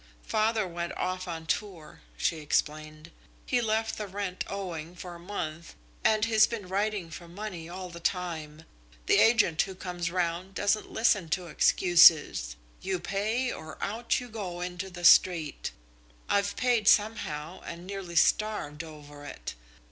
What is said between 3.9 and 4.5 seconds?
the rent